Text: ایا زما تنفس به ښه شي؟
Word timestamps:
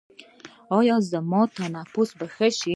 ایا 0.77 0.95
زما 1.11 1.41
تنفس 1.57 2.09
به 2.17 2.25
ښه 2.35 2.47
شي؟ 2.59 2.69